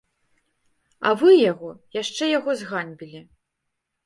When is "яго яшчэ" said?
1.51-2.25